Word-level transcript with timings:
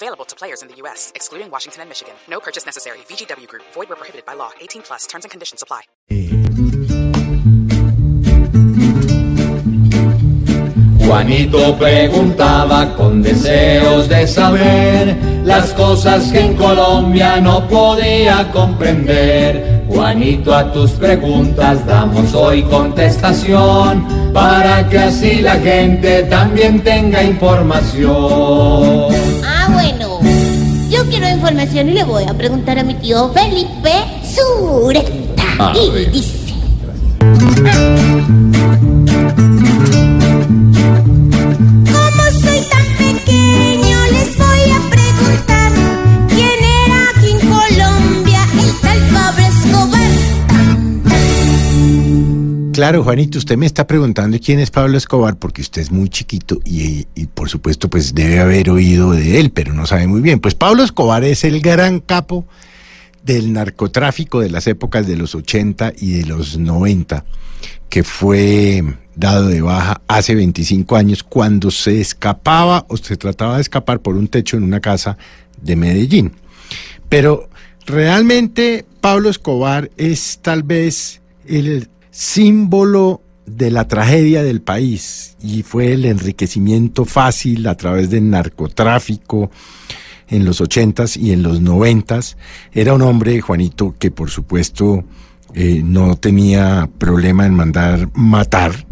Available 0.00 0.26
to 0.26 0.36
players 0.36 0.62
in 0.62 0.68
the 0.68 0.76
U.S., 0.82 1.10
excluding 1.16 1.50
Washington 1.50 1.80
and 1.82 1.90
Michigan. 1.90 2.14
No 2.28 2.38
purchase 2.38 2.64
necessary. 2.64 2.98
VGW 3.08 3.48
Group. 3.48 3.64
Void 3.74 3.88
where 3.88 3.96
prohibited 3.96 4.24
by 4.24 4.34
law. 4.34 4.52
18 4.60 4.82
plus. 4.82 5.06
Terms 5.08 5.24
and 5.24 5.30
conditions 5.32 5.60
apply. 5.60 5.82
Juanito 11.04 11.76
preguntaba 11.78 12.94
con 12.94 13.22
deseos 13.22 14.08
de 14.08 14.26
saber 14.28 15.16
las 15.42 15.72
cosas 15.72 16.30
que 16.30 16.40
en 16.42 16.54
Colombia 16.54 17.40
no 17.40 17.66
podía 17.66 18.52
comprender. 18.52 19.84
Juanito, 19.88 20.54
a 20.54 20.70
tus 20.72 20.92
preguntas 20.92 21.84
damos 21.86 22.34
hoy 22.34 22.62
contestación 22.62 24.06
para 24.32 24.88
que 24.88 24.98
así 24.98 25.40
la 25.40 25.56
gente 25.56 26.24
también 26.24 26.84
tenga 26.84 27.24
información. 27.24 29.08
Ah, 31.08 31.10
quiero 31.10 31.28
información 31.30 31.88
y 31.88 31.92
le 31.92 32.04
voy 32.04 32.24
a 32.24 32.34
preguntar 32.34 32.78
a 32.78 32.82
mi 32.82 32.92
tío 32.92 33.30
Felipe 33.32 33.92
Sureta. 34.22 35.10
A 35.58 35.72
y 35.74 36.04
dice. 36.04 36.54
Claro, 52.78 53.02
Juanito, 53.02 53.38
usted 53.38 53.56
me 53.56 53.66
está 53.66 53.88
preguntando 53.88 54.38
quién 54.38 54.60
es 54.60 54.70
Pablo 54.70 54.96
Escobar 54.96 55.36
porque 55.36 55.62
usted 55.62 55.82
es 55.82 55.90
muy 55.90 56.08
chiquito 56.08 56.60
y, 56.64 57.08
y, 57.16 57.26
por 57.26 57.48
supuesto 57.48 57.90
pues 57.90 58.14
debe 58.14 58.38
haber 58.38 58.70
oído 58.70 59.10
de 59.10 59.40
él, 59.40 59.50
pero 59.50 59.74
no 59.74 59.84
sabe 59.84 60.06
muy 60.06 60.20
bien. 60.20 60.38
Pues 60.38 60.54
Pablo 60.54 60.84
Escobar 60.84 61.24
es 61.24 61.42
el 61.42 61.60
gran 61.60 61.98
capo 61.98 62.46
del 63.24 63.52
narcotráfico 63.52 64.38
de 64.38 64.50
las 64.50 64.68
épocas 64.68 65.08
de 65.08 65.16
los 65.16 65.34
80 65.34 65.94
y 65.98 66.20
de 66.20 66.26
los 66.26 66.56
90, 66.56 67.24
que 67.88 68.04
fue 68.04 68.84
dado 69.16 69.48
de 69.48 69.60
baja 69.60 70.00
hace 70.06 70.36
25 70.36 70.94
años 70.94 71.24
cuando 71.24 71.72
se 71.72 72.00
escapaba 72.00 72.86
o 72.88 72.96
se 72.96 73.16
trataba 73.16 73.56
de 73.56 73.62
escapar 73.62 73.98
por 73.98 74.14
un 74.14 74.28
techo 74.28 74.56
en 74.56 74.62
una 74.62 74.78
casa 74.78 75.18
de 75.60 75.74
Medellín. 75.74 76.30
Pero 77.08 77.48
realmente 77.86 78.86
Pablo 79.00 79.30
Escobar 79.30 79.90
es 79.96 80.38
tal 80.42 80.62
vez 80.62 81.22
el 81.44 81.88
símbolo 82.18 83.22
de 83.46 83.70
la 83.70 83.86
tragedia 83.86 84.42
del 84.42 84.60
país 84.60 85.36
y 85.40 85.62
fue 85.62 85.92
el 85.92 86.04
enriquecimiento 86.04 87.04
fácil 87.04 87.64
a 87.68 87.76
través 87.76 88.10
del 88.10 88.28
narcotráfico 88.28 89.52
en 90.26 90.44
los 90.44 90.60
ochentas 90.60 91.16
y 91.16 91.30
en 91.30 91.44
los 91.44 91.60
noventas. 91.60 92.36
Era 92.72 92.92
un 92.92 93.02
hombre, 93.02 93.40
Juanito, 93.40 93.94
que 94.00 94.10
por 94.10 94.30
supuesto 94.30 95.04
eh, 95.54 95.80
no 95.84 96.16
tenía 96.16 96.90
problema 96.98 97.46
en 97.46 97.54
mandar 97.54 98.10
matar. 98.14 98.84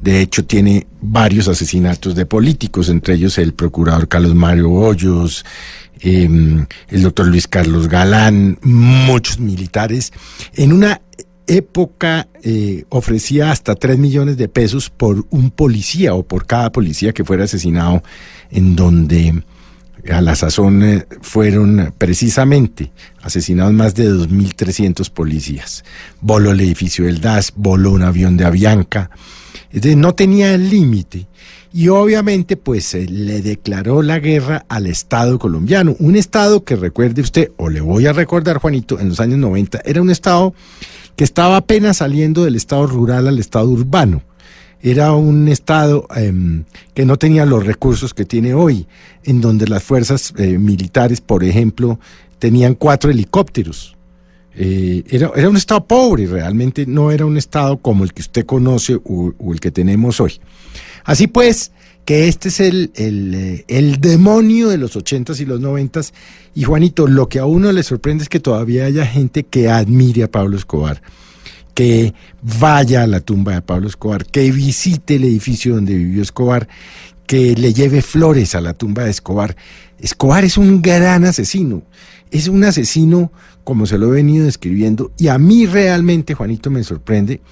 De 0.00 0.20
hecho, 0.20 0.44
tiene 0.44 0.86
varios 1.00 1.48
asesinatos 1.48 2.14
de 2.14 2.26
políticos, 2.26 2.90
entre 2.90 3.14
ellos 3.14 3.38
el 3.38 3.54
procurador 3.54 4.06
Carlos 4.06 4.36
Mario 4.36 4.70
Hoyos, 4.70 5.44
eh, 6.00 6.28
el 6.90 7.02
doctor 7.02 7.26
Luis 7.26 7.48
Carlos 7.48 7.88
Galán, 7.88 8.56
muchos 8.62 9.40
militares, 9.40 10.12
en 10.54 10.72
una 10.72 11.00
época 11.48 12.28
eh, 12.42 12.84
ofrecía 12.90 13.50
hasta 13.50 13.74
3 13.74 13.98
millones 13.98 14.36
de 14.36 14.48
pesos 14.48 14.90
por 14.90 15.26
un 15.30 15.50
policía 15.50 16.14
o 16.14 16.22
por 16.22 16.46
cada 16.46 16.70
policía 16.70 17.12
que 17.12 17.24
fuera 17.24 17.44
asesinado, 17.44 18.02
en 18.50 18.76
donde 18.76 19.42
a 20.12 20.20
la 20.20 20.36
sazón 20.36 20.82
eh, 20.82 21.06
fueron 21.20 21.92
precisamente 21.98 22.92
asesinados 23.22 23.72
más 23.72 23.94
de 23.94 24.10
2.300 24.10 25.10
policías. 25.10 25.84
Voló 26.20 26.52
el 26.52 26.60
edificio 26.60 27.06
del 27.06 27.20
DAS, 27.20 27.52
voló 27.56 27.92
un 27.92 28.02
avión 28.02 28.36
de 28.36 28.44
Avianca, 28.44 29.10
es 29.70 29.96
no 29.96 30.14
tenía 30.14 30.56
límite. 30.56 31.26
Y 31.72 31.88
obviamente 31.88 32.56
pues 32.56 32.94
eh, 32.94 33.06
le 33.06 33.42
declaró 33.42 34.02
la 34.02 34.18
guerra 34.18 34.64
al 34.68 34.86
Estado 34.86 35.38
colombiano, 35.38 35.96
un 35.98 36.16
Estado 36.16 36.64
que 36.64 36.76
recuerde 36.76 37.20
usted, 37.20 37.50
o 37.56 37.68
le 37.68 37.80
voy 37.80 38.06
a 38.06 38.12
recordar 38.12 38.58
Juanito, 38.58 38.98
en 38.98 39.10
los 39.10 39.20
años 39.20 39.38
90 39.38 39.82
era 39.84 40.00
un 40.00 40.10
Estado 40.10 40.54
que 41.18 41.24
estaba 41.24 41.58
apenas 41.58 41.98
saliendo 41.98 42.44
del 42.44 42.54
Estado 42.56 42.86
rural 42.86 43.26
al 43.28 43.38
Estado 43.38 43.68
urbano 43.68 44.22
era 44.80 45.12
un 45.12 45.48
estado 45.48 46.06
eh, 46.16 46.32
que 46.94 47.04
no 47.04 47.16
tenía 47.16 47.44
los 47.44 47.66
recursos 47.66 48.14
que 48.14 48.24
tiene 48.24 48.54
hoy, 48.54 48.86
en 49.24 49.40
donde 49.40 49.66
las 49.66 49.82
fuerzas 49.82 50.32
eh, 50.36 50.58
militares, 50.58 51.20
por 51.20 51.42
ejemplo, 51.42 51.98
tenían 52.38 52.74
cuatro 52.74 53.10
helicópteros. 53.10 53.96
Eh, 54.54 55.02
era, 55.10 55.48
un 55.48 55.56
estado 55.56 55.84
pobre, 55.84 56.26
realmente 56.26 56.86
no 56.86 57.10
era 57.10 57.26
un 57.26 57.36
estado 57.36 57.78
como 57.78 58.04
el 58.04 58.12
que 58.12 58.22
usted 58.22 58.46
conoce 58.46 59.00
o 59.04 59.52
el 59.52 59.60
que 59.60 59.70
tenemos 59.70 60.20
hoy. 60.20 60.40
Así 61.04 61.26
pues, 61.26 61.72
que 62.08 62.26
este 62.26 62.48
es 62.48 62.60
el, 62.60 62.90
el, 62.94 63.66
el 63.68 64.00
demonio 64.00 64.70
de 64.70 64.78
los 64.78 64.96
ochentas 64.96 65.40
y 65.40 65.44
los 65.44 65.60
noventas. 65.60 66.14
Y 66.54 66.62
Juanito, 66.62 67.06
lo 67.06 67.28
que 67.28 67.38
a 67.38 67.44
uno 67.44 67.70
le 67.70 67.82
sorprende 67.82 68.22
es 68.22 68.30
que 68.30 68.40
todavía 68.40 68.86
haya 68.86 69.04
gente 69.04 69.42
que 69.42 69.68
admire 69.68 70.22
a 70.22 70.30
Pablo 70.30 70.56
Escobar 70.56 71.02
que 71.74 72.14
vaya 72.40 73.02
a 73.02 73.06
la 73.06 73.20
tumba 73.20 73.52
de 73.52 73.60
Pablo 73.60 73.88
Escobar, 73.88 74.24
que 74.24 74.50
visite 74.50 75.16
el 75.16 75.24
edificio 75.24 75.74
donde 75.74 75.96
vivió 75.96 76.22
Escobar, 76.22 76.66
que 77.26 77.54
le 77.54 77.74
lleve 77.74 78.00
flores 78.00 78.54
a 78.54 78.62
la 78.62 78.72
tumba 78.72 79.04
de 79.04 79.10
Escobar. 79.10 79.54
Escobar 79.98 80.46
es 80.46 80.56
un 80.56 80.80
gran 80.80 81.26
asesino, 81.26 81.82
es 82.30 82.48
un 82.48 82.64
asesino 82.64 83.32
como 83.64 83.84
se 83.84 83.98
lo 83.98 84.08
he 84.08 84.16
venido 84.16 84.46
describiendo, 84.46 85.12
y 85.18 85.28
a 85.28 85.36
mí 85.36 85.66
realmente, 85.66 86.32
Juanito, 86.32 86.70
me 86.70 86.82
sorprende 86.84 87.42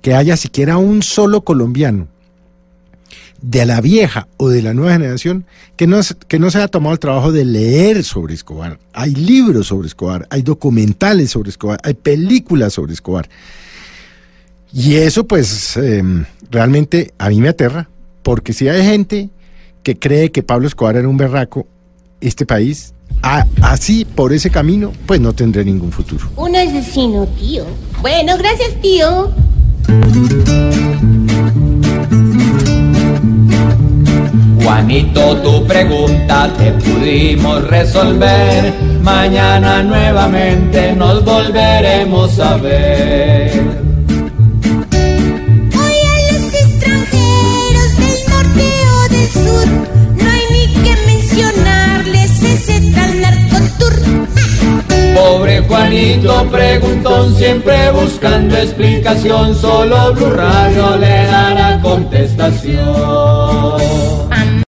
que 0.00 0.14
haya 0.14 0.36
siquiera 0.36 0.76
un 0.76 1.02
solo 1.02 1.42
colombiano 1.42 2.13
de 3.44 3.66
la 3.66 3.82
vieja 3.82 4.26
o 4.38 4.48
de 4.48 4.62
la 4.62 4.72
nueva 4.72 4.92
generación 4.92 5.44
que 5.76 5.86
no, 5.86 6.00
que 6.28 6.38
no 6.38 6.50
se 6.50 6.58
haya 6.58 6.68
tomado 6.68 6.94
el 6.94 6.98
trabajo 6.98 7.30
de 7.30 7.44
leer 7.44 8.02
sobre 8.02 8.32
Escobar. 8.32 8.78
Hay 8.94 9.14
libros 9.14 9.66
sobre 9.66 9.86
Escobar, 9.86 10.26
hay 10.30 10.40
documentales 10.40 11.30
sobre 11.30 11.50
Escobar, 11.50 11.78
hay 11.82 11.94
películas 11.94 12.72
sobre 12.72 12.94
Escobar. 12.94 13.28
Y 14.72 14.94
eso 14.94 15.26
pues 15.26 15.76
eh, 15.76 16.02
realmente 16.50 17.12
a 17.18 17.28
mí 17.28 17.40
me 17.40 17.50
aterra, 17.50 17.90
porque 18.22 18.54
si 18.54 18.66
hay 18.68 18.82
gente 18.82 19.28
que 19.82 19.98
cree 19.98 20.32
que 20.32 20.42
Pablo 20.42 20.66
Escobar 20.66 20.96
era 20.96 21.06
un 21.06 21.18
berraco, 21.18 21.66
este 22.22 22.46
país, 22.46 22.94
así 23.60 24.06
por 24.06 24.32
ese 24.32 24.48
camino, 24.48 24.92
pues 25.06 25.20
no 25.20 25.34
tendrá 25.34 25.62
ningún 25.62 25.92
futuro. 25.92 26.30
Un 26.36 26.56
asesino, 26.56 27.26
tío. 27.38 27.66
Bueno, 28.00 28.38
gracias, 28.38 28.80
tío. 28.80 29.34
Te 36.52 36.70
pudimos 36.72 37.66
resolver. 37.68 38.72
Mañana 39.02 39.82
nuevamente 39.82 40.92
nos 40.92 41.24
volveremos 41.24 42.38
a 42.38 42.56
ver. 42.56 43.50
Hoy 45.80 45.96
a 46.12 46.14
los 46.32 46.44
extranjeros 46.54 47.90
del 48.00 48.18
norte 48.30 48.66
o 48.92 48.94
del 49.08 49.28
sur 49.28 49.66
no 50.16 50.24
hay 50.30 50.44
ni 50.50 50.64
que 50.82 50.94
mencionarles 51.06 52.32
ese 52.42 52.76
tal 52.92 53.12
narcotur. 53.20 53.94
Pobre 55.14 55.56
Juanito 55.62 56.32
preguntón, 56.50 57.34
siempre 57.36 57.90
buscando 57.92 58.56
explicación, 58.56 59.54
solo 59.54 60.12
Blue 60.14 60.30
Radio 60.30 60.96
le 60.96 61.26
dará 61.26 61.80
contestación. 61.80 64.03